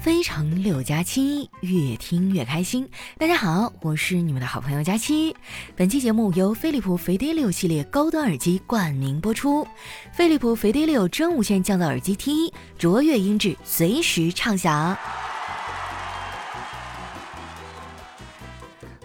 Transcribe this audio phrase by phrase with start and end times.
[0.00, 2.88] 非常六加七，越听越开心。
[3.18, 5.34] 大家好，我是你们的好朋友佳期。
[5.74, 9.66] 本期节目由飞利浦飞碟六系列高端耳机冠名播出。
[10.12, 14.96] 飞利浦飞碟六真无线降噪耳机 T，卓越音质，随时畅享。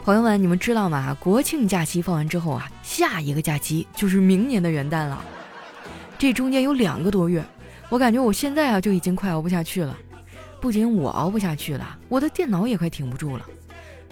[0.03, 1.17] 朋友们，你们知道吗？
[1.19, 5.25] 国庆假期放完之后啊，下一个假期就是明年的元旦了。
[6.19, 7.43] 这中间有两个多月，
[7.89, 9.97] 我感觉我现在啊就已经快熬不下去了。
[10.63, 13.45] 不仅我熬不下去了，我的电脑也快挺不住了。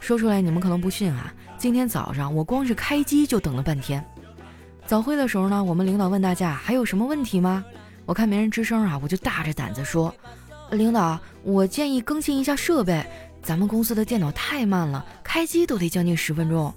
[0.01, 4.05] 说出来你们可能不信啊，今天早上我光是开机就等了半天。
[4.85, 7.63] 早会的时候呢，我们领导问大家还有什么问题吗？
[8.05, 10.13] 我看没人吱声啊，我就大着胆子说
[10.71, 13.01] ：“领导，我建议更新一下设备，
[13.41, 16.73] 咱们公司的电脑太慢了，开机都得将近十分钟。”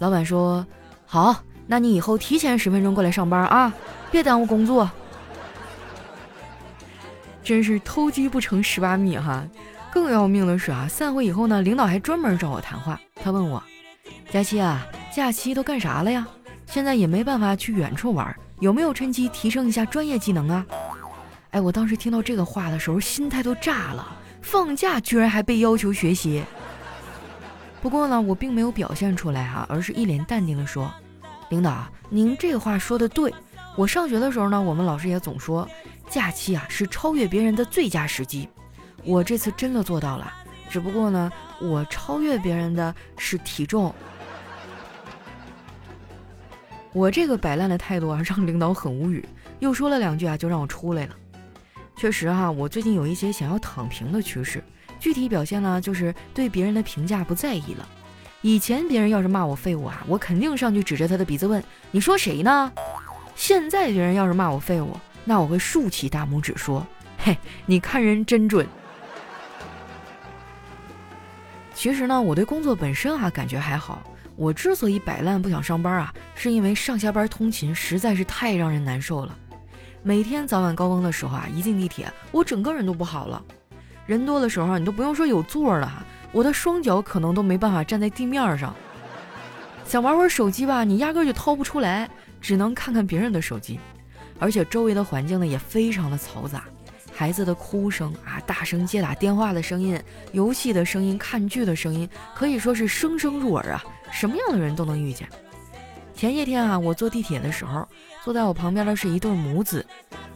[0.00, 0.66] 老板说
[1.06, 1.36] ：“好，
[1.68, 3.72] 那你以后提前十分钟过来上班啊，
[4.10, 4.90] 别耽误工作。”
[7.48, 9.42] 真是偷鸡不成蚀把米哈！
[9.90, 13.00] 更要命的是啊，散会以后呢，领导还专门找我谈话。
[13.14, 13.62] 他问我
[14.30, 16.28] ：“佳期啊，假期都干啥了呀？
[16.66, 20.66] 现在也没办法去远处玩，有没有趁机提升一下专业技能啊？”
[21.52, 24.06] 哎，我当时听到这个话的时候，心态都炸了。
[24.42, 26.44] 放假居然还被要求学习。
[27.80, 30.92] 不过呢，我并没有表现出来哈，而是一脸淡定的说
[31.48, 33.32] ：“领导，您这话说的对。
[33.76, 35.68] 我上学的时候呢，我们老师也总说。”
[36.08, 38.48] 假期啊，是超越别人的最佳时机。
[39.04, 40.32] 我这次真的做到了，
[40.70, 43.94] 只不过呢，我超越别人的是体重。
[46.94, 49.22] 我这个摆烂的态度啊，让领导很无语，
[49.58, 51.14] 又说了两句啊，就让我出来了。
[51.94, 54.64] 确实哈，我最近有一些想要躺平的趋势，
[54.98, 57.86] 具体表现呢，就是对别人的评价不在意了。
[58.40, 62.72] 以前别人要是骂我废物啊，我肯定上去指着他的鼻子问：“你说谁呢？”
[63.38, 64.96] 现在别人要是骂我废物。
[65.24, 66.84] 那我会竖起大拇指说
[67.18, 68.66] ：“嘿，你看人真准。”
[71.72, 74.02] 其实呢，我对工作本身啊感觉还好。
[74.34, 79.38] 我之所以摆烂不想上班啊，是因为上下班通勤实在是太让人难受了。
[80.02, 83.40] 每天早晚高峰的时候啊，一进地铁，我整个人都不好了。
[84.04, 88.74] 人多的时候，你都不用说有座了，我的双脚可能都没办法站在地面上。
[89.88, 92.06] 想玩会儿手机吧，你压根就掏不出来，
[92.42, 93.80] 只能看看别人的手机。
[94.38, 96.64] 而且周围的环境呢也非常的嘈杂，
[97.10, 99.98] 孩子的哭声啊，大声接打电话的声音，
[100.32, 103.82] 游戏的声音，看剧的声音，可以说是声声入耳啊，
[104.12, 105.26] 什么样的人都能遇见。
[106.14, 107.88] 前些天啊，我坐地铁的时候，
[108.22, 109.86] 坐在我旁边的是一对母子，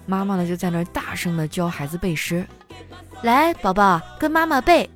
[0.06, 2.46] 妈妈呢就在那儿大声的教孩子背诗，
[3.22, 4.88] 来，宝宝跟妈妈背：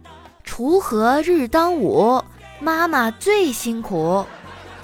[0.47, 2.25] 锄禾日当午，
[2.59, 4.25] 妈妈最辛苦；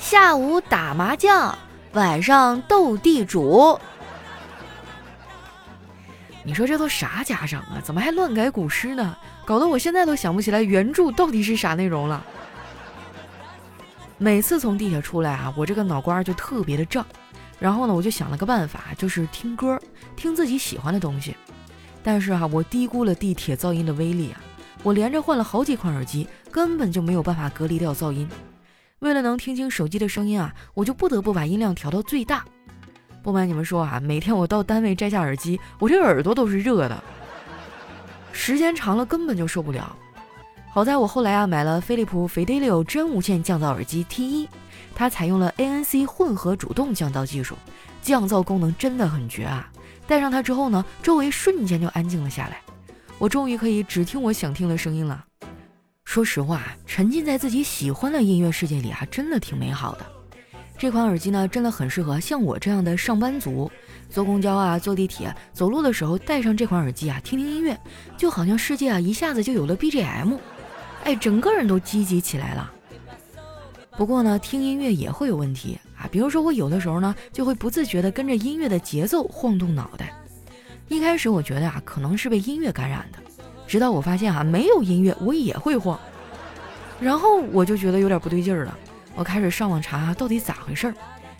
[0.02, 1.56] 下午打麻将，
[1.92, 3.78] 晚上斗地主。
[6.42, 7.80] 你说这都啥家长啊？
[7.84, 9.16] 怎么还乱改古诗呢？
[9.44, 12.20] 搞得我现在都想不起来原著到底是啥内容了。
[14.18, 17.06] 每次从地铁出来啊，我这个脑瓜就特别的胀。
[17.60, 19.80] 然后呢，我就想了个办法，就是听歌，
[20.16, 21.36] 听自己喜欢的东西。
[22.02, 24.42] 但是哈，我低估了地铁噪音的威力啊！
[24.82, 28.28] 我连着换了好几款耳机，根本就没有办法隔离掉噪音。
[29.02, 32.44] 为了能听清手机的声音啊，我就不得不把音量调到最大。
[33.20, 37.02] 不瞒你们说啊，每天我到单位摘下耳机，我这耳朵都是热的，
[38.32, 39.96] 时间长了根本就受不了。
[40.70, 44.46] 好在我后来啊买了飞利浦 Fidelio 真无线降噪耳机 T1，
[44.94, 47.56] 它采用了 ANC 混合主动降噪技术，
[48.00, 49.68] 降噪功能真的很绝啊！
[50.06, 52.60] 戴上它之后呢，周围瞬间就安静了下来，
[53.18, 55.24] 我终于可以只听我想听的声音了。
[56.04, 60.04] 说实话，沉浸在自己喜欢的音乐世界里啊，真的挺美好的。
[60.76, 63.70] 这款耳机呢，真的很适合像我这样的上班族，
[64.10, 67.78] 坐公交啊、坐地铁、走路的时候戴上这款耳机啊，听听音乐，
[68.18, 70.38] 就好像世界啊一下子就有了 BGM，
[71.04, 72.70] 哎，整个人都积极起来了。
[73.96, 80.12] 不过呢，听音乐也会有问题啊，比如说我有的时候呢，就会不自觉地跟着音乐的节奏晃动脑袋。
[80.88, 83.18] 一开始我觉得啊，可能是被音乐感染的，
[83.72, 85.98] 直到我发现啊，没有音乐我也会晃，
[87.00, 88.78] 然后我就觉得有点不对劲儿了。
[89.14, 90.94] 我开始上网查到底咋回事儿，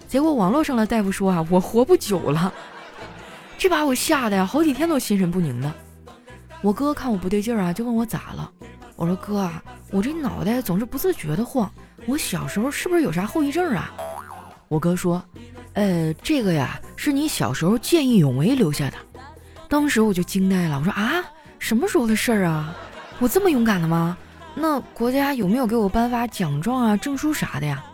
[0.09, 2.51] 结果网络上的大夫说啊，我活不久了，
[3.59, 5.71] 这把我吓得呀，好几天都心神不宁的。
[6.63, 8.51] 我哥看我不对劲儿啊，就问我咋了。
[8.97, 11.71] 我说哥啊，我这脑袋总是不自觉的晃，
[12.07, 13.93] 我小时候是不是有啥后遗症啊？
[14.69, 15.23] 我哥说，
[15.75, 18.97] 呃，这个呀是你小时候见义勇为留下的。
[19.69, 21.23] 当时我就惊呆了，我说啊，
[21.63, 22.75] 什么时候的事儿啊？
[23.21, 24.19] 我这么勇敢的吗？
[24.53, 27.85] 那国家有没有给我颁发奖状啊、证书啥的呀？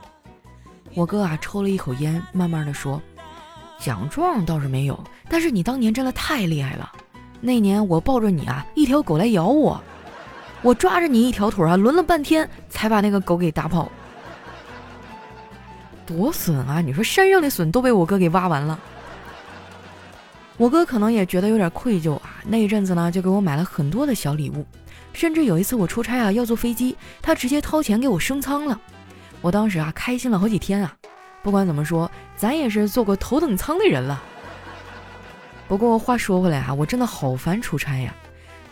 [0.94, 3.00] 我哥啊抽了一口烟，慢慢的说
[3.78, 4.98] ：“奖状倒是没有，
[5.28, 6.90] 但是你当年真的太厉害了。
[7.42, 9.78] 那年我抱着你啊，一条狗来咬我，
[10.62, 13.92] 我抓着你一条腿啊，抡了半天才把那个狗给打跑。
[16.06, 16.80] 多损啊！
[16.80, 18.80] 你说山上的笋都被我哥给挖完了。
[20.58, 24.66] 我哥可能也觉得有点愧疚啊，那一阵子呢就给我买了很多的小礼物，
[25.12, 28.78] 甚至有一次我出差啊要坐飞机，他直接掏钱给我升舱了。
[29.40, 30.92] 我当时啊开心了好几天啊。
[31.44, 34.20] 不管怎么说，咱也是坐过头等舱的人了。
[35.68, 38.12] 不过话说回来啊，我真的好烦出差呀。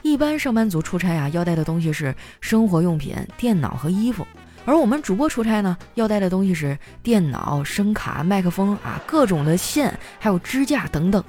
[0.02, 4.26] 一般上班族出差啊要带的东西是生活用品、电脑和衣服。
[4.64, 11.22] 而我们主播出差呢，要带的东西是电脑、声卡、麦克风啊，各种的线，还有支架等等。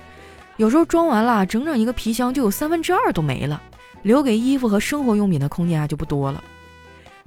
[0.57, 3.61] 有时候装完了，整整一个皮箱就有三分之二都没了，
[4.01, 6.43] 留给衣服和生活用品的空间啊就不多了。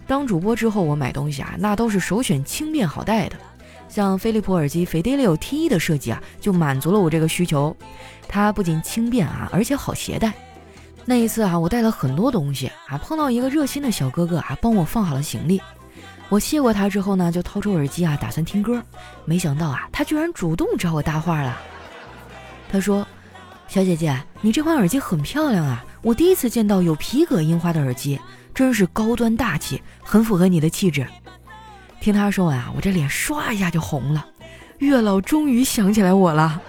[0.07, 3.37] 当主播之后，我买东西啊，那都是首选轻便好带的。
[3.89, 7.77] 像飞利浦耳机 Fidelio T1 的设计啊，就满足了我这个需求。
[8.29, 10.33] 它不仅轻便啊，而且好携带。
[11.05, 15.61] 那一次啊，我带了很多东西啊，碰到一个热心的小哥哥啊，帮我放好了行李。
[16.29, 18.83] 我谢过他之后呢，就掏出耳机啊，打算听歌。
[19.25, 21.57] 没想到啊，他居然主动找我搭话了。
[22.71, 23.05] 他说
[23.71, 28.19] ：“小姐姐，你这款耳机很漂亮啊，我第一次见到有皮革印花的耳机，
[28.53, 31.07] 真是高端大气，很符合你的气质。”
[32.03, 34.27] 听他说完啊，我这脸唰一下就红了。
[34.79, 36.61] 月老终于想起来我了，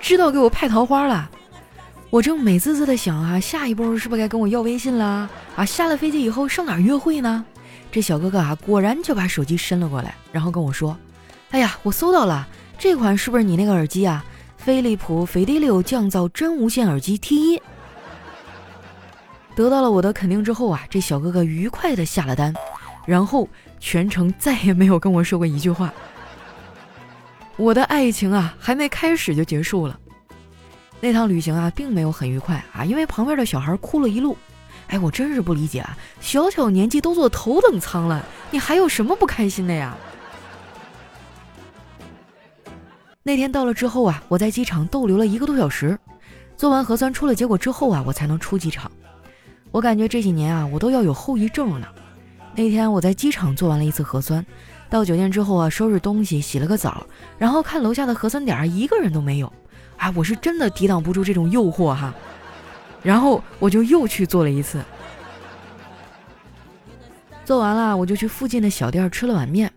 [0.00, 1.28] 知道给我派桃花了。
[2.08, 5.28] 我正美滋滋的想啊，下一步是不是该跟我要微信了？
[5.54, 7.44] 啊，下了飞机以后上哪约会呢？
[7.92, 10.96] 这小哥哥啊，果然就把手机伸了过来，然后跟我说
[11.52, 12.48] ：“哎呀，我搜到了，
[12.78, 14.24] 这款是不是你那个耳机啊？
[14.68, 17.58] 飞利浦 fad 六降噪真无线耳机 T1。”
[19.56, 22.52] 得到了我的肯定之后啊，这小哥哥愉快的下了单，
[23.06, 23.48] 然后
[23.80, 25.90] 全程再也没有跟我说过一句话。
[27.56, 29.98] 我的爱情啊，还没开始就结束了。
[31.00, 34.36] 那趟旅行啊，并没有很愉快啊，因为旁边的小孩哭了一路。
[34.88, 35.96] 哎，我真是不理解啊！
[36.20, 39.96] 小小年纪都坐头等舱了，你还有什么不开心的呀？
[43.28, 45.98] 那天到了之后啊，我在机场逗留了一个多小时，
[46.56, 48.90] 做完核酸出了结果之后啊，我才能出机场。
[49.70, 51.92] 我感觉这几年啊，我都要有后遗症了。
[52.54, 54.42] 那天我在机场做完了一次核酸，
[54.88, 59.52] 到酒店之后啊，收拾东西，洗了个澡，然后看楼下的核酸点一个人都没有。
[59.98, 62.14] 啊，我是真的抵挡不住这种诱惑哈。
[63.02, 64.82] 然后我就又去做了一次，
[67.44, 69.70] 做完了我就去附近的小店吃了碗面。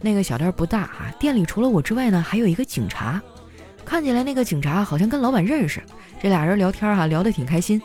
[0.00, 3.20] 那个小店不大啊，店里除了我之外呢，还有一个警察。
[3.84, 5.82] 看起来那个警察好像跟老板认识，
[6.20, 7.80] 这俩人聊天哈，聊得挺开心。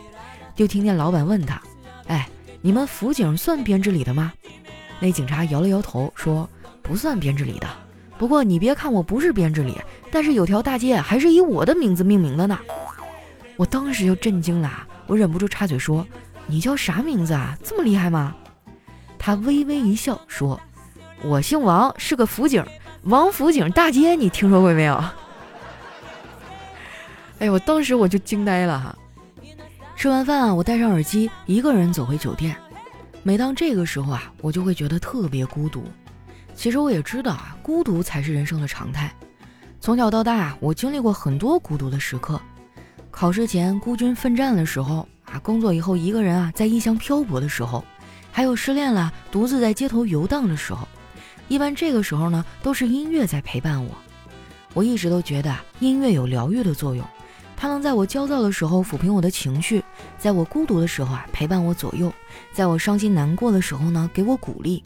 [0.55, 1.61] 就听见老板问他
[2.07, 2.27] ：“哎，
[2.61, 4.33] 你们辅警算编制里的吗？”
[4.99, 6.49] 那警察摇了摇头说
[6.81, 7.67] ：“不算编制里的。
[8.17, 9.79] 不过你别看我不是编制里，
[10.11, 12.59] 但是有条大街还是以我的名字命名的呢。”
[13.57, 16.05] 我当时就震惊了，我忍不住插嘴说
[16.47, 17.55] ：“你叫啥名字啊？
[17.63, 18.35] 这么厉害吗？”
[19.19, 20.59] 他微微一笑说
[21.23, 22.65] ：“我姓王，是个辅警，
[23.03, 24.95] 王府井大街，你听说过没有？”
[27.39, 28.95] 哎我当时我就惊呆了哈。
[29.95, 32.55] 吃完饭啊，我戴上耳机，一个人走回酒店。
[33.21, 35.83] 每当这个时候啊，我就会觉得特别孤独。
[36.55, 39.13] 其实我也知道啊，孤独才是人生的常态。
[39.79, 42.41] 从小到大，我经历过很多孤独的时刻。
[43.11, 47.83] 考试前孤军奋战的时候啊，工作以后一个人啊在异乡漂泊的时候，
[48.31, 50.87] 还有失恋了独自在街头游荡的时候，
[51.51, 53.91] 一般这个时候呢都是音乐在陪伴我。
[54.73, 57.05] 我一直都觉得啊音乐有疗愈的作用，
[57.57, 59.83] 它能在我焦躁的时候抚平我的情绪，
[60.17, 62.09] 在我孤独的时候啊陪伴我左右，
[62.53, 64.81] 在我伤心难过的时候呢给我鼓励。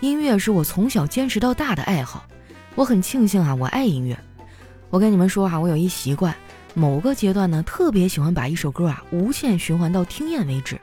[0.00, 2.24] 音乐是我从小坚持到大的爱好，
[2.76, 4.18] 我很庆幸啊我爱音乐。
[4.88, 6.34] 我跟你们说哈，我有一习惯。
[6.72, 10.80] 某个阶段呢，特别喜欢把一首歌啊无限循环到听厌为止。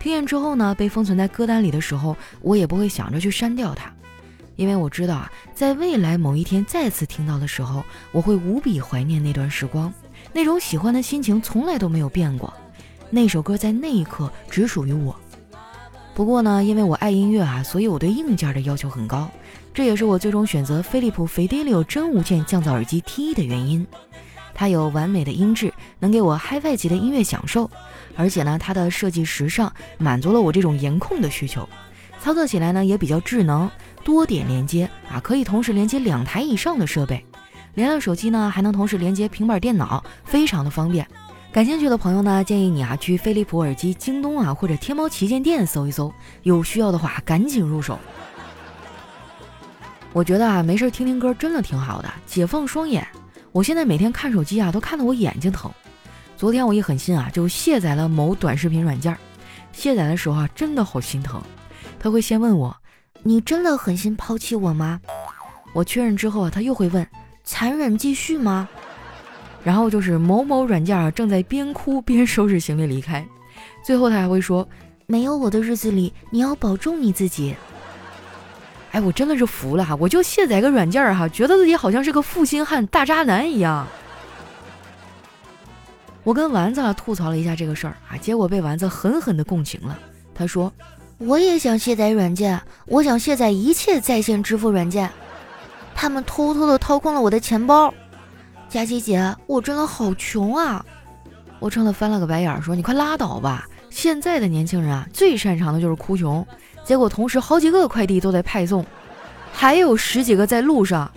[0.00, 3.92] 听厌之后呢，被封存在歌单里的时候，我也不会想着去删掉它，
[4.60, 9.90] 因为我知道啊，在未来某一天再次听到的时候，我会无比怀念那段时光，
[10.34, 12.52] 那种喜欢的心情从来都没有变过。
[13.08, 15.16] 那首歌在那一刻只属于我。
[16.14, 19.30] 不过呢，因为我爱音乐啊，所以我对硬件的要求很高，
[19.72, 23.86] 这也是我最终选择飞利浦 Fidelio 真无线降噪耳机 T1 的原因。
[24.52, 27.70] 它有完美的音质，能给我 HiFi 级的音乐享受，
[28.14, 31.66] 而且呢，它的设计时尚，满足了我这种颜控的需求。
[32.22, 33.68] 操作起来呢也比较智能，
[34.04, 37.24] 多点连接啊，可以同时连接两台以上的设备。
[37.74, 41.06] 连了手机呢，还能同时连接平板电脑，非常的方便。
[41.50, 46.12] 感兴趣的朋友呢，建议你啊去飞利浦耳机京东啊或者天猫旗舰店搜一搜，
[46.42, 47.98] 有需要的话赶紧入手。
[50.12, 53.06] 我觉得啊，没事听听歌真的挺好的，解放双眼。
[53.50, 55.70] 我现在每天看手机啊，都看得我眼睛疼。
[56.36, 59.16] 昨天我一狠心啊，就卸载了某短视频软件。
[59.72, 61.40] 卸载的时候啊，真的好心疼。
[62.00, 62.76] 他会先问我
[63.22, 65.00] ：“你真的狠心抛弃我吗？”
[65.72, 67.06] 我确认之后啊，他又会问
[67.44, 68.68] ：“残忍继续吗？”
[69.62, 73.24] 然后就是某某软件啊，正在边哭边收拾行李离开。
[73.84, 74.66] 最后他还会说
[75.06, 77.54] ：“没有我的日子里，你要保重你自己。”
[78.92, 79.94] 哎，我真的是服了哈！
[80.00, 83.86] 我就卸载个软件哈，觉得自己好像是个负心汉、大渣男一样。
[86.24, 89.96] 我跟丸子吐槽了一下这个事儿啊，结果被丸子狠狠的共情了。
[90.34, 90.72] 他说
[91.20, 95.10] ：“我也想卸载软件，我想卸载一切在线支付软件。
[95.94, 97.92] 他们偷偷的掏空了我的钱包。
[98.70, 100.84] 佳琪姐，我真的好穷啊！”
[101.60, 103.68] 我冲他翻了个白眼，说：“你快拉倒吧！
[103.90, 106.46] 现在的年轻人啊，最擅长的就是哭穷。”
[106.84, 108.84] 结果同时好几个快递都在派送，
[109.52, 111.10] 还有十几个在路上。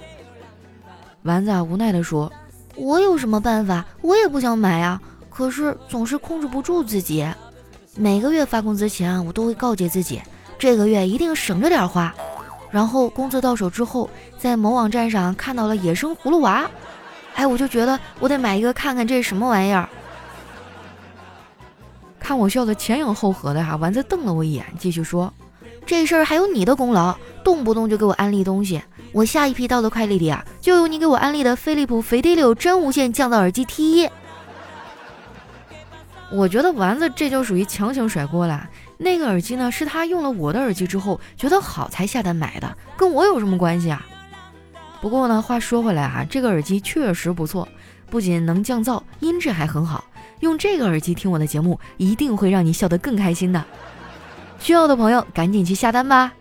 [1.22, 2.30] 丸子啊无奈地说
[2.76, 3.86] ：“我有什么办法？
[4.02, 7.26] 我也不想买啊，可是总是控制不住自己。
[7.96, 10.22] 每个月发工资前啊，我都会告诫自己，
[10.58, 12.14] 这个月一定省着点花。
[12.72, 16.70] 然后工资到手之后，在某网站上看到了野生葫芦娃，
[17.36, 19.88] 哎，我就觉得我得买一个看看这是什么玩意儿。
[22.20, 25.32] 看我笑的前仰后合的哈，丸子瞪了我一眼，继续说。”
[25.86, 28.82] 这事儿还有你的功劳，动不动就给我安利东西。
[29.12, 34.10] 我下一批到的快递里啊，就有你给我安利的飞利浦肥滴六真无线降噪耳机 T 一。
[36.34, 38.68] 我觉得丸子这就属于强行甩锅了。
[38.98, 44.04] 那个耳机呢，是他用了我的耳机之后觉得好才下单买的，跟我有什么关系啊？
[45.00, 47.68] 不过呢，话说回来啊，这个耳机确实不错，
[48.10, 50.04] 不仅能降噪，音质还很好。
[50.40, 53.64] 用这个耳机听我的节目，一定会让你笑得更开心的。
[54.60, 56.34] 需要的朋友赶紧去下单吧。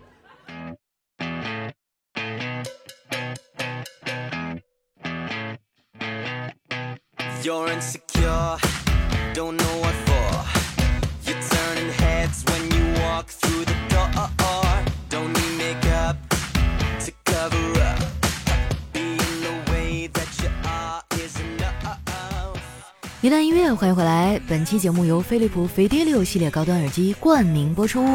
[23.23, 24.37] 一段音乐，欢迎回来。
[24.49, 28.05] 本期节目由飞利浦飞碟六系列高端耳机冠名播出。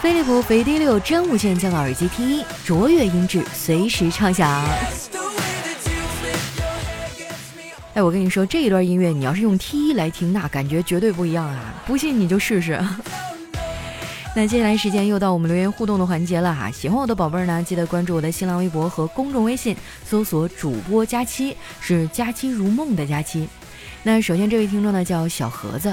[0.00, 4.64] 飞利浦飞碟六真无线降噪耳机 T 一，卓越音质，随时畅享。
[7.94, 11.74] 哎，我跟你说，这一段音乐你要是用 T 一来听，那感觉绝对不一样啊！
[11.84, 12.80] 不信你就试试。
[14.36, 19.76] 那接下来时间又到我们留言互动的环节了哈，喜欢我的宝贝儿呢，记得关注我的新浪微博和公众微信，
[20.08, 23.48] 搜索主播佳期，是佳期如梦的佳期。
[24.06, 25.92] 那首先这位听众呢叫小盒子，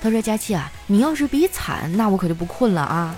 [0.00, 3.12] 他说：“佳期啊，你要是比惨，那我可就不困了啊。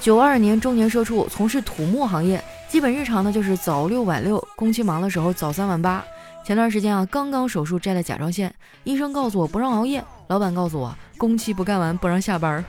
[0.00, 6.04] 九二年中年社畜，从事土木行业，基本日常呢就是早六晚六，工期忙的时候早三晚八。
[6.44, 12.64] 前段时间啊，刚刚手术摘了甲状腺，医生告诉我不让熬夜，老板告诉我工期不干完不让下班。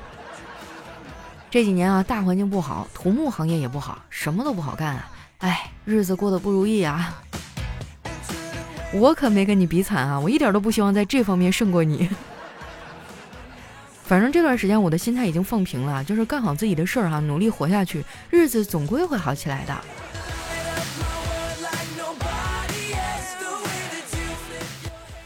[1.52, 7.22] 这几年啊，大环境不好，土木行业也不好，什么都不好干啊，哎，日子过得不如意啊。”
[8.92, 10.20] 我可没跟你比惨啊！
[10.20, 12.10] 我一点都不希望在这方面胜过你。
[14.04, 19.78] 反正这段时间我的心态已经放平了，就是干好自己的事儿哈，努力活下去，日子总归会好起来的。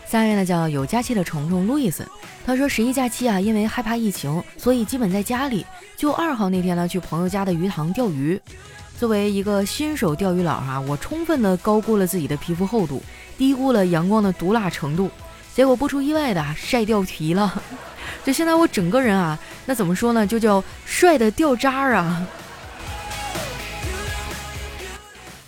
[0.06, 2.06] 下面呢叫有假期的虫虫路易斯，
[2.46, 5.66] 他说十一假期啊，因为害怕疫情，所以基本在家里。
[5.96, 8.40] 就二号那天呢，去朋友家的鱼塘钓鱼。
[9.04, 13.04] 作为一个新手钓鱼佬哈，我充分的高估了自己的皮肤厚度。
[13.38, 15.12] 低估了阳光的毒辣程度，
[15.54, 17.62] 结果不出意外的晒掉皮了。
[18.24, 20.26] 就现在我整个人啊，那怎么说呢？
[20.26, 22.26] 就叫帅的掉渣儿啊！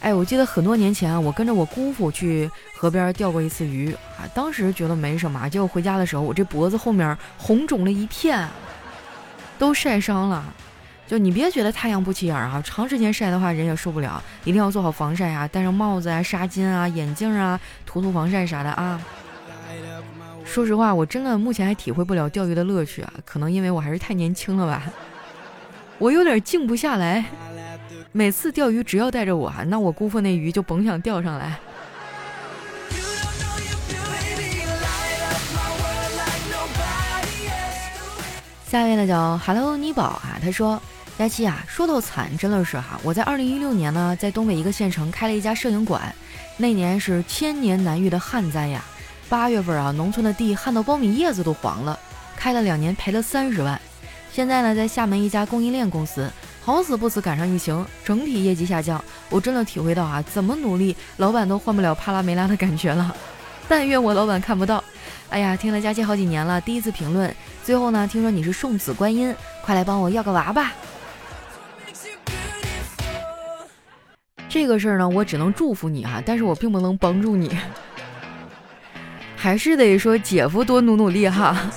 [0.02, 8.46] 哎，我记得很多年前啊，我跟着我姑父去河边钓过一次鱼啊，当时觉得没什么，结果回家的时候，我这脖子后面红肿了一片，
[9.58, 10.44] 都晒伤了。
[11.08, 19.00] 就你别觉得太阳不起眼啊，长时间晒的话人也受不了，一定要做好防晒啊，戴上帽子啊、纱巾啊、眼镜啊，涂涂防晒啥的啊。
[20.44, 24.82] 说实话，我真的目前还体会不了钓鱼的乐趣啊，可能因为我还是太年轻了吧，
[26.00, 27.24] 我有点静不下来。
[28.12, 31.60] 每次钓鱼只要带着我，那我姑父那鱼就甭想钓上来。
[38.68, 40.82] 下面呢叫 Hello 妮宝啊，他说。
[41.18, 43.00] 佳期啊，说到惨，真的是哈！
[43.02, 46.14] 我在二零一六年呢，在东北一个县城开了一家摄影馆，
[46.58, 48.84] 那年是千年难遇的旱灾呀。
[49.30, 51.98] 八月份啊，农村的地旱到苞米叶子都黄了，
[52.36, 53.80] 开了两年赔了三十万。
[54.34, 56.30] 现在呢，在厦门一家供应链公司，
[56.62, 59.02] 好死不死赶上疫情，整体业绩下降。
[59.30, 63.16] 我真的体会到啊，怎么努力，老板都换不了帕拉梅拉的感觉了。
[63.70, 64.84] 但愿我老板看不到。
[65.30, 67.34] 哎呀，听了佳期好几年了，第一次评论。
[67.64, 70.74] 最后呢，听说你是送子观音，快来帮我要个娃吧。
[74.48, 77.58] 这个事儿呢，我只能祝福你哈，但是我并不能帮助你，
[79.36, 81.70] 还是得说姐夫多努努力哈。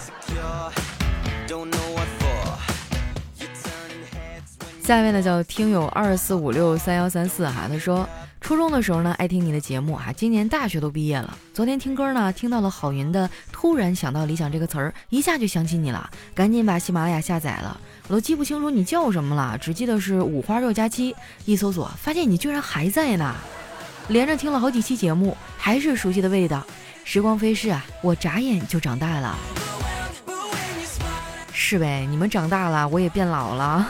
[4.82, 8.08] 下面呢叫听友二四五六三幺三四哈，他说。
[8.48, 10.06] 初中的时候呢，爱听你的节目啊。
[10.16, 17.78] 今年大学都毕业了，昨天听歌呢，听到了郝云的《突然想到理想》这个词儿，一下就想起你了，赶紧把喜马拉雅下载了。
[18.06, 21.14] 我都记不清楚你叫什么了，只记得是五花肉加七。
[21.44, 23.34] 一搜索，发现你居然还在呢。
[24.08, 26.64] 连着听了好几期节目，还是熟悉的味道。
[27.04, 29.36] 时光飞逝啊，我眨眼就长大了。
[31.52, 33.86] 是呗，你们长大了，我也变老了。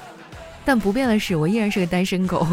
[0.66, 2.46] 但不变的是，我依然是个单身狗。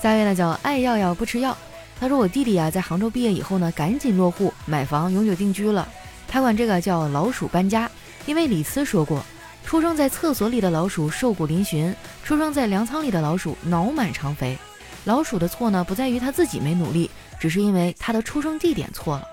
[0.00, 1.56] 下一位呢叫爱要要不吃药，
[1.98, 5.88] 他说我弟弟啊在杭州毕业以后呢，赶紧落户买房永久定居了。
[6.28, 7.90] 他管这个叫老鼠搬家，
[8.26, 9.24] 因为李斯说过，
[9.64, 14.58] 出生在厕所里的老鼠瘦骨嶙峋，出生在粮仓里的老鼠脑满肠肥。
[15.04, 19.28] 老鼠的错呢不在于他自己没努力，只是因为他的出生地点错了。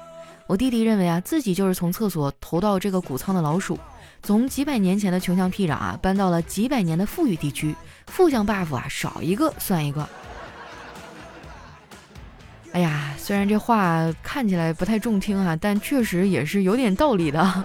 [0.48, 3.80] 我弟弟认为啊自己就是从厕所投到这个谷仓的老鼠，
[4.22, 7.76] 从几百年前的穷乡僻壤啊搬到了几百年的富裕地区，
[8.08, 10.08] 负向 buff 啊少一个算一个。
[12.74, 17.64] 哎呀，虽然这话看起来不太中听啊，但确实也是有点道理的。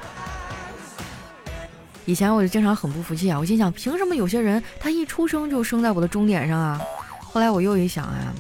[2.05, 6.81] 以前我就经常很不服气啊，我心想，凭什么有些人他一出生就生在我的终点上啊？
[7.21, 8.33] 后来我又一想啊，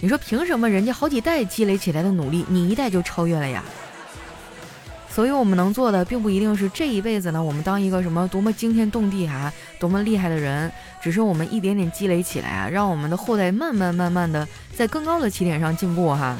[0.00, 3.64] 你说凭什么人家好几代积累起来的努力，你一代就超越了呀？
[5.14, 16.34] 所以，我们能做的，并不一定是这一辈子呢，我们当一个什么多么惊天动地啊，多么厉害的人，只是我们一点点积累起来啊，让我们的后代慢慢慢慢的在更高的起点上进步哈，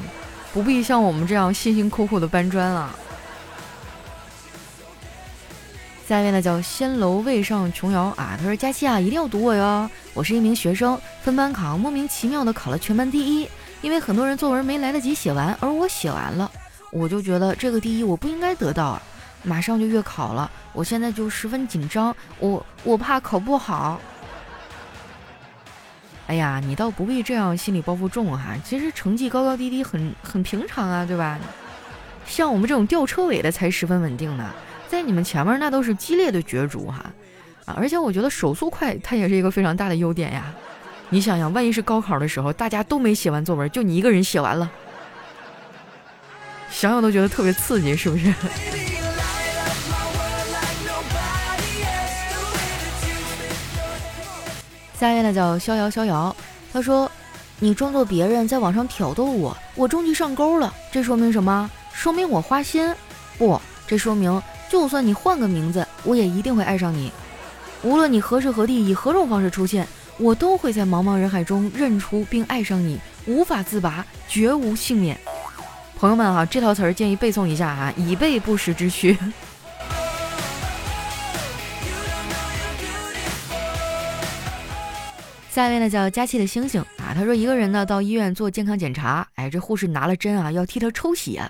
[0.55, 2.97] 不必像我们这样辛辛苦苦的搬砖了。
[6.09, 13.47] 下一位呢叫仙楼未上琼瑶啊，他说佳期啊，一定要读我哟，我是一名学生，分班考莫名其妙的考了全班第一，
[13.83, 16.51] 因为很多人作文没来得及写完，而我写完了。
[16.93, 19.03] 我就觉得这个第一我不应该得到啊！
[19.43, 23.99] 马上就月考了，我现在就十分紧张，我我怕考不好。
[26.27, 31.39] 哎呀，你倒不必这样心理包袱重哈，其实成绩高高低低很很平常啊，对吧？
[32.27, 34.51] 像我们这种吊车尾的才十分稳定呢，
[34.87, 37.11] 在你们前面那都是激烈的角逐哈
[37.65, 37.75] 啊！
[37.75, 40.55] 而且我觉得手速快，它也是一个非常大的优点呀。
[41.09, 44.71] 你想想，万一是高考的时候，大家都没写完作文，就你一个人写完了。
[46.73, 48.35] 想想都觉得特别刺激，是不是？
[54.99, 56.35] 下一位呢叫逍遥逍遥，
[56.73, 57.11] 他说
[57.59, 60.73] ：“你装作别人在网上挑逗我，我终于上钩了。
[60.93, 61.71] 这说明什么？
[61.93, 62.95] 说明我花心？
[63.37, 67.13] 不，这说明就算你换个名字，我也一定会爱上你。
[67.83, 69.87] 无论你何时何地以何种方式出现，
[70.19, 75.19] 我都会在茫茫人海中认出并爱上你，无法自拔，绝无幸免。”
[76.03, 79.17] 朋友们哈，这套词儿建议背诵一下啊， 以备不时之需。
[85.49, 91.49] 下一位呢叫佳琪的星星啊，他说一个人呢到医院做健康检查，哎，这护士拿了针啊要替他抽血，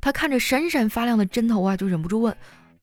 [0.00, 2.32] 他看着闪闪发亮的针头啊，就忍不住问，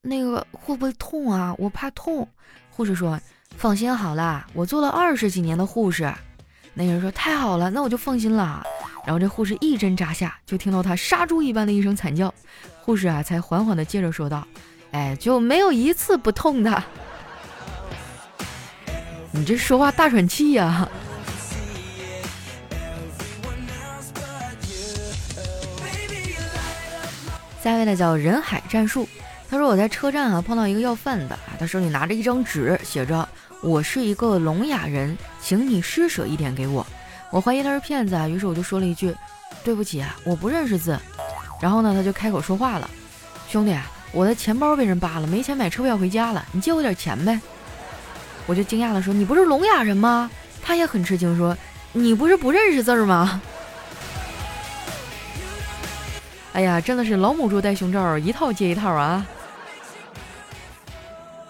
[0.01, 1.55] 那个会不会痛啊？
[1.57, 2.27] 我怕痛。
[2.69, 3.17] 护士说
[3.55, 6.13] 放心好了，我做了二十几年的护士。
[6.77, 8.61] 那人说太好了，那我就放心了。
[9.05, 12.33] 然后这护士一针扎下，就听到他杀猪一般的一声惨叫，
[12.81, 14.45] 护士啊才缓缓的接着说道
[14.91, 16.83] ：“哎，就没有一次不痛的。
[19.31, 20.89] 你这说话大喘气呀！”
[27.63, 29.07] 下一位呢叫人海战术，
[29.49, 33.27] 他说我在车站啊碰到一个要饭的啊，他手里拿着一张纸，写着
[33.65, 36.85] “我是一个聋哑人，请你施舍一点给我。”
[37.31, 39.11] 我怀疑他是骗子啊，于是我就说了一句
[39.65, 40.95] ：“对不起啊，我不认识字。”
[41.59, 42.87] 然后呢，他就开口说话了
[43.49, 47.41] ：“兄弟啊，我的钱包被人扒了，没钱买车票回家了，你借我点钱呗。”
[48.45, 50.29] 我就惊讶的说：“你不是聋哑人吗？”
[50.61, 51.57] 他也很吃惊说
[51.91, 53.41] ：“你不是不认识字吗？”
[56.53, 59.25] 哎呀，真的是老母猪戴胸罩，一套接一套啊！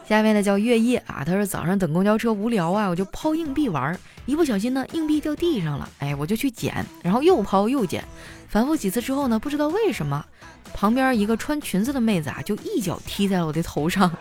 [0.07, 3.99] 下面呢叫月夜啊，他说早上等公交车无聊啊，我就抛硬币玩儿。
[4.25, 8.03] 一不小心呢，硬币掉地上了，哎，我就去捡，然后又抛又捡，
[8.47, 10.25] 反复几次之后呢，不知道为什么，
[10.73, 14.11] 旁边一个穿裙子的妹子啊，就一脚踢在了我的头上。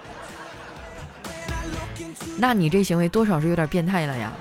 [2.36, 4.32] 那你这行为多少是有点变态了呀？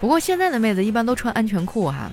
[0.00, 2.10] 不过现在的妹子一般都穿安全裤哈。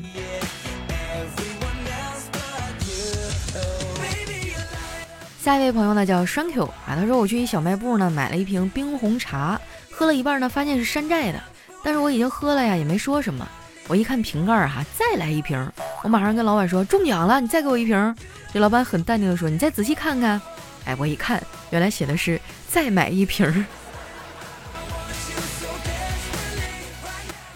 [5.41, 11.41] 下一位朋友呢叫栓 Q 啊，他说我去一小卖部呢买了一瓶冰红茶，喝了一半呢发现是山寨的，
[11.81, 13.47] 但是我已经喝了呀，也没说什么。
[13.87, 15.65] 我一看瓶盖哈，再来一瓶，
[16.03, 18.15] 我马上跟老板说中奖了，你再给我一瓶。
[18.53, 20.41] 这老板很淡定的说，你再仔细看看。
[20.83, 23.65] 哎，我一看，原来写的是再买一瓶。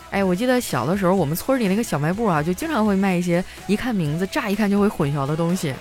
[0.09, 5.75] 哎，我记得小的时候，我们村里那个小卖部啊，就经常会卖一些一看名字，乍一看就会混淆的东西。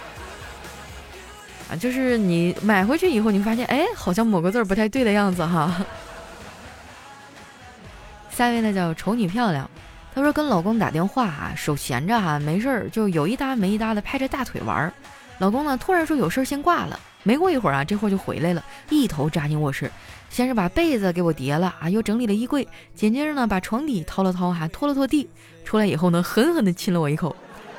[1.77, 5.85] 就是你买回去以后，你发现，哎，好像某个字儿不太对的样子哈。
[8.31, 9.69] 下一位呢叫丑女漂亮，
[10.15, 14.93] 她说跟老公打电话啊，手闲着哈，没事儿就有一搭没一搭的拍着大腿玩儿。
[15.39, 19.91] 老公呢突然说有事儿先挂了，没过一会儿啊，这货就回来了，一头扎进卧室。
[20.31, 25.29] 先是把被子给我叠了啊，又整理了衣柜，紧接着呢把床底掏了掏，还拖了拖地。
[25.65, 27.37] 出来以后呢，狠狠的亲了我一口，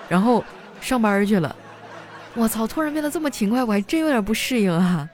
[0.07, 0.43] 然后
[0.81, 1.55] 上班去了。
[2.35, 5.07] 我操，突然变得这么勤快，我还真有点不适应啊。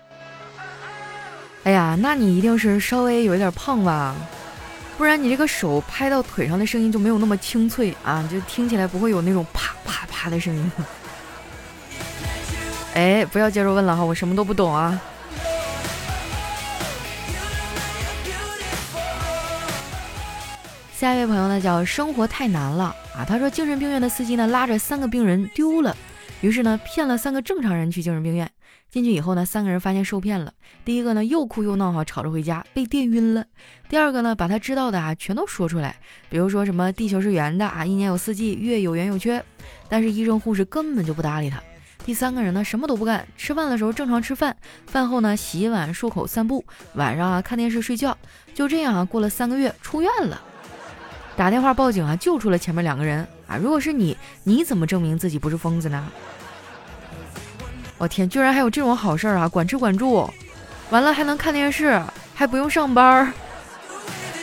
[1.64, 4.16] 哎呀，那你一定是稍微有一点胖吧？
[4.98, 10.72] 不然你这个手拍到腿上的声音就没有那么清脆啊，就听起来不会有那种啪啪啪的声音。
[12.96, 15.00] 哎，不要接着问了哈，我什么都不懂啊。
[20.98, 23.24] 下一位朋友呢，叫生活太难了啊。
[23.26, 25.96] 他说，精神病院的司机呢，拉着三个病人丢了，
[26.42, 28.50] 于是呢，骗了三个正常人去精神病院。
[28.90, 30.52] 进去以后呢，三个人发现受骗了。
[30.84, 33.46] 第一个呢，又哭又闹哈，吵着回家，被电晕了。
[33.88, 35.96] 第二个呢，把他知道的啊，全都说出来，
[36.30, 39.44] 比如说什么地球是圆的啊，一年有四季，月有圆有缺。
[39.88, 41.62] 但是医生护士根本就不搭理他。
[42.04, 44.56] 第三个人呢，什么都不干，吃饭的时候正常吃饭，
[44.88, 48.18] 饭后呢洗碗漱口散步，晚上啊看电视睡觉，
[48.56, 50.42] 就这样啊过了三个月出院了。
[51.40, 53.56] 打电话报警啊，救出了前面两个人啊！
[53.56, 56.06] 如果是你，你怎么证明自己不是疯子呢？
[57.98, 59.48] 我天，居然还有这种好事儿啊！
[59.48, 60.30] 管吃管住，
[60.90, 61.98] 完了还能看电视，
[62.36, 63.32] 还不用上班儿，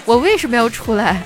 [0.07, 1.23] 我为什么要出来？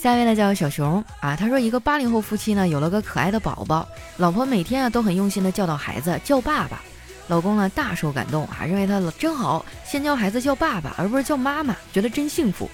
[0.00, 3.86] 下一位呢叫小熊啊，他说一个八零后夫妻呢有了个可爱的宝宝，
[4.16, 6.80] 老婆每天啊都很用心的教导孩子叫爸爸。
[7.28, 12.68] 老公呢大受感动啊，认为他真好，先教孩子叫爸爸，而不是叫妈妈，觉得真幸福。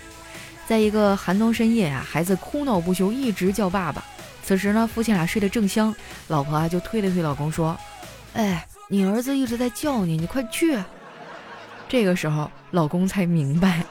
[0.67, 4.03] 在一个寒冬深夜啊，孩子哭闹不休，一直叫爸爸。
[4.43, 5.95] 此时呢，夫妻俩睡得正香，
[6.29, 7.77] 老婆啊就推了推老公说
[8.35, 10.79] ：“哎，你儿子一直在叫你，你快去。”
[11.89, 13.83] 这个时候，老公才明白。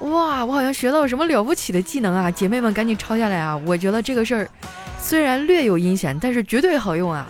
[0.00, 2.30] 哇，我好像学到了什么了不起的技能啊！
[2.30, 3.56] 姐妹们赶紧抄下来啊！
[3.64, 4.48] 我觉得这个事儿
[5.00, 7.26] 虽然略有阴险，但是绝对好用啊。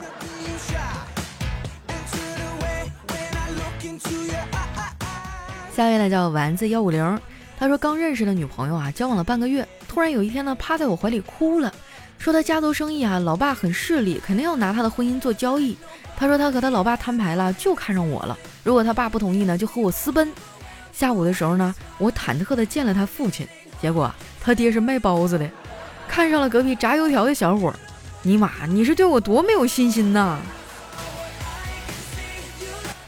[5.77, 7.21] 下一位呢叫丸子幺五零，
[7.59, 11.71] 他说刚认识的女朋友啊，交往了半个月，突然有一天呢，趴在我怀里哭了，
[12.19, 15.77] 说他家族生意啊，老爸很势利，肯定要拿他的婚姻做交易。
[16.17, 18.39] 他说他和他老爸摊牌了，就看上我了。
[18.65, 20.33] 如果他爸不同意呢，就和我私奔。
[20.95, 23.47] 下午的时候呢，我忐忑的见了他父亲，
[23.79, 24.11] 结果
[24.41, 25.47] 他爹是卖包子的，
[26.09, 27.71] 看上了隔壁炸油条的小伙。
[28.23, 30.39] 尼玛，你是对我多没有信心呐！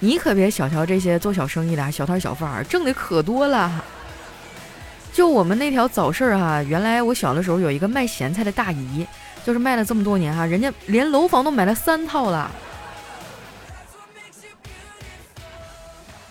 [0.01, 3.85] 你可别小瞧这些做小生意的小摊小贩儿，挣的可多了。
[5.13, 9.05] 就我们那条早市儿哈，原来我小的时候有一个卖咸菜的大姨，
[9.45, 12.49] 就是卖了这么多年哈，人家连楼房都买了三套了。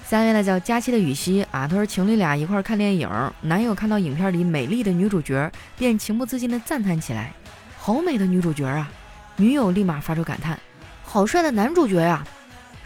[0.10, 3.10] 下面呢叫佳期的雨熙啊，他说情侣俩一块看电影，
[3.42, 7.34] 男友看到影片里美丽的女主角，便情不自禁的赞叹起来
[7.78, 8.90] ：“好美的女主角啊！”
[9.36, 10.58] 女友立马发出感叹
[11.04, 12.26] ：“好帅的男主角呀！”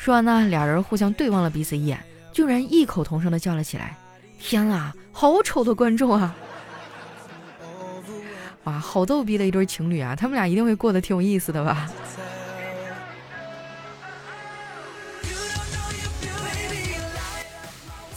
[0.01, 3.95] 说完呢，俩人互相对望了彼此一眼，居然异口同声的叫了起来
[4.41, 6.35] ：“天啊，好丑的观众啊！”
[8.65, 11.87] 哇，好逗逼的一对情侣啊，他们俩一定会过得挺有意思的吧？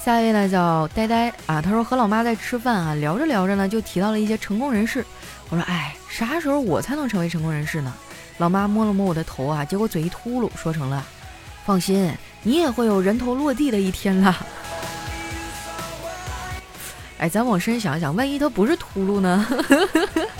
[0.02, 5.04] 下一位呢叫呆呆啊，他说和老妈在吃饭啊，聊着聊着呢，就提到了一些成功人士。
[5.50, 7.92] 我说，哎，啥时候我才能成为成功人士呢？
[8.38, 11.04] 老妈摸了摸我的头啊，结果嘴一秃噜，说成了。
[11.64, 14.36] 放心，你也会有人头落地的一天啦。
[17.18, 19.46] 哎，咱往深想想，万一他不是秃噜呢？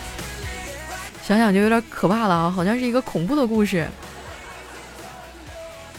[1.27, 3.89] 想想就有点可怕了啊，好像是一个恐怖的故事。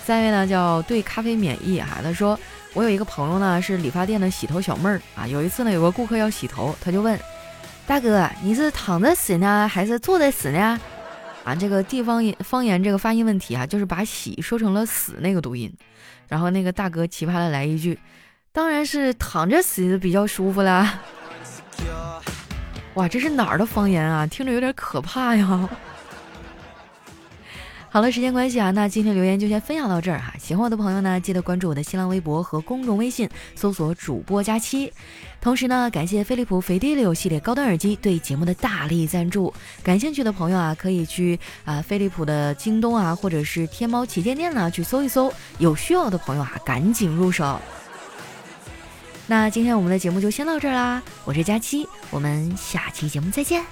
[0.05, 2.39] 下一位呢叫对咖啡免疫啊，他说
[2.75, 7.19] 我有一个朋友呢是理发店的洗头小妹儿啊，有一次呢有个顾客要洗头，他就问
[7.87, 10.79] 大哥你是躺着洗呢还是坐着洗呢？
[11.45, 15.71] 啊，这个地方言方言这个发音问题啊，就是把“喜”说成了“死”那个读音。
[16.27, 17.97] 然后那个大哥奇葩的来一句
[18.51, 21.01] ：“当然是躺着洗比较舒服啦。
[22.95, 24.25] ”哇，这是哪儿的方言啊？
[24.25, 25.69] 听着有点可怕呀。
[27.95, 30.33] 好了，时间关系啊，那今天留言就先分享到这儿哈。
[30.37, 34.91] 喜欢我的朋友呢，记得关注我的新浪微博和公众微信，搜索主播佳期。
[35.39, 39.53] 同时呢，感谢飞利浦飞地六系列高端耳机对节目的大力赞助。
[39.81, 45.31] 感兴趣的朋友啊，可以去啊飞利浦的京东啊，或者是天猫旗舰店呢去搜一搜。
[45.59, 47.61] 有需要的朋友啊，赶紧入手。
[49.25, 53.63] 那今天我们的节目就先到这儿啦，我是佳期，我们下期节目再见。